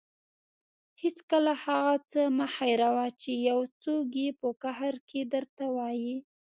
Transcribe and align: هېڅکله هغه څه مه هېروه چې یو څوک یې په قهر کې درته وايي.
هېڅکله 1.01 1.53
هغه 1.63 1.93
څه 2.11 2.21
مه 2.37 2.47
هېروه 2.55 3.05
چې 3.21 3.31
یو 3.49 3.59
څوک 3.81 4.07
یې 4.21 4.29
په 4.41 4.47
قهر 4.61 4.93
کې 5.09 5.21
درته 5.33 5.65
وايي. 5.75 6.15